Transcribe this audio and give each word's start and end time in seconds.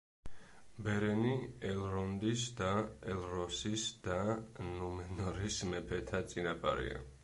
ბერენი 0.87 1.33
ელრონდის 1.73 2.47
და 2.61 2.71
ელროსის 3.17 3.87
და 4.09 4.19
ნუმენორის 4.75 5.65
მეფეთა 5.75 6.29
წინაპარია. 6.35 7.11